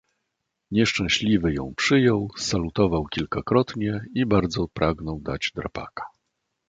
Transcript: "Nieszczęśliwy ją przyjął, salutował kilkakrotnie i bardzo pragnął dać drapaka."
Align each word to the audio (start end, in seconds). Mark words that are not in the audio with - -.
"Nieszczęśliwy 0.71 1.53
ją 1.53 1.73
przyjął, 1.77 2.29
salutował 2.37 3.05
kilkakrotnie 3.05 4.05
i 4.13 4.25
bardzo 4.25 4.67
pragnął 4.73 5.19
dać 5.19 5.51
drapaka." 5.55 6.03